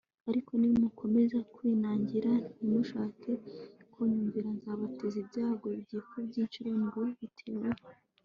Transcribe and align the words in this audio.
Ariko 0.29 0.51
nimukomeza 0.59 1.37
kwinangira 1.53 2.31
ntimushake 2.55 3.31
kunyumvira 3.93 4.49
nzabateza 4.57 5.17
ibyago 5.23 5.67
byikubye 5.81 6.37
incuro 6.43 6.69
ndwi 6.83 7.07
bitewe 7.19 7.67